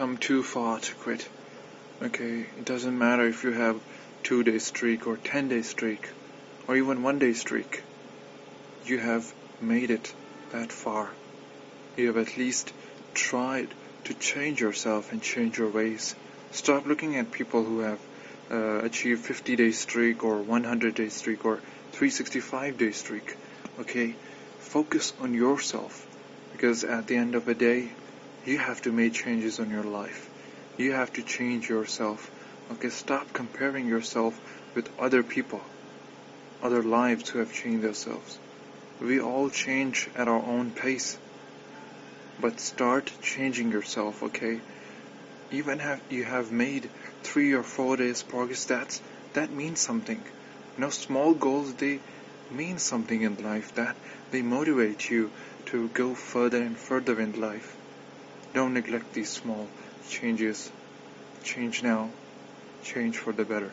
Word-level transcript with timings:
come 0.00 0.16
too 0.16 0.42
far 0.42 0.80
to 0.80 0.94
quit. 0.94 1.28
Okay, 2.02 2.46
it 2.58 2.64
doesn't 2.64 2.98
matter 2.98 3.26
if 3.28 3.44
you 3.44 3.52
have 3.52 3.78
two 4.22 4.42
day 4.42 4.58
streak 4.58 5.06
or 5.06 5.18
ten 5.18 5.48
day 5.50 5.60
streak 5.60 6.08
or 6.66 6.74
even 6.74 7.02
one 7.02 7.18
day 7.18 7.34
streak. 7.34 7.82
You 8.86 8.96
have 8.96 9.30
made 9.60 9.90
it 9.90 10.14
that 10.52 10.72
far. 10.72 11.10
You 11.98 12.06
have 12.06 12.16
at 12.16 12.38
least 12.38 12.72
tried 13.12 13.68
to 14.04 14.14
change 14.14 14.62
yourself 14.62 15.12
and 15.12 15.20
change 15.20 15.58
your 15.58 15.68
ways. 15.68 16.14
Stop 16.50 16.86
looking 16.86 17.16
at 17.16 17.30
people 17.30 17.62
who 17.62 17.80
have 17.80 18.00
uh, 18.50 18.78
achieved 18.86 19.26
50 19.26 19.56
day 19.56 19.70
streak 19.70 20.24
or 20.24 20.38
100 20.38 20.94
day 20.94 21.10
streak 21.10 21.44
or 21.44 21.56
365 21.92 22.78
day 22.78 22.92
streak. 22.92 23.36
Okay, 23.80 24.14
focus 24.60 25.12
on 25.20 25.34
yourself 25.34 26.06
because 26.52 26.84
at 26.84 27.06
the 27.06 27.16
end 27.16 27.34
of 27.34 27.44
the 27.44 27.54
day, 27.54 27.90
you 28.46 28.58
have 28.58 28.80
to 28.82 28.92
make 28.92 29.12
changes 29.12 29.60
on 29.60 29.70
your 29.70 29.84
life. 29.84 30.28
You 30.78 30.92
have 30.92 31.12
to 31.14 31.22
change 31.22 31.68
yourself. 31.68 32.30
Okay, 32.72 32.88
stop 32.88 33.32
comparing 33.32 33.86
yourself 33.86 34.40
with 34.74 34.88
other 34.98 35.22
people, 35.22 35.60
other 36.62 36.82
lives 36.82 37.28
who 37.28 37.40
have 37.40 37.52
changed 37.52 37.82
themselves. 37.82 38.38
We 39.00 39.20
all 39.20 39.50
change 39.50 40.08
at 40.16 40.28
our 40.28 40.42
own 40.42 40.70
pace. 40.70 41.18
But 42.40 42.60
start 42.60 43.12
changing 43.20 43.72
yourself, 43.72 44.22
okay? 44.22 44.60
Even 45.50 45.80
if 45.80 46.00
you 46.10 46.24
have 46.24 46.50
made 46.50 46.88
three 47.22 47.52
or 47.52 47.62
four 47.62 47.96
days 47.96 48.22
progress, 48.22 48.64
that's, 48.64 49.02
that 49.34 49.50
means 49.50 49.80
something. 49.80 50.22
You 50.76 50.80
know, 50.80 50.90
small 50.90 51.34
goals, 51.34 51.74
they 51.74 51.98
mean 52.50 52.78
something 52.78 53.20
in 53.20 53.42
life, 53.42 53.74
that 53.74 53.96
they 54.30 54.40
motivate 54.42 55.10
you 55.10 55.30
to 55.66 55.88
go 55.88 56.14
further 56.14 56.62
and 56.62 56.78
further 56.78 57.20
in 57.20 57.38
life. 57.38 57.76
Don't 58.52 58.74
neglect 58.74 59.12
these 59.12 59.30
small 59.30 59.68
changes. 60.08 60.70
Change 61.44 61.82
now. 61.82 62.10
Change 62.84 63.16
for 63.16 63.32
the 63.32 63.44
better. 63.44 63.72